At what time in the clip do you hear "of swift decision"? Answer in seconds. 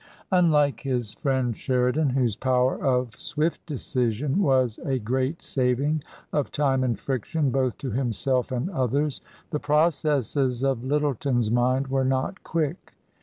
2.83-4.39